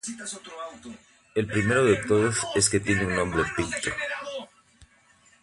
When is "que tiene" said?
2.71-3.05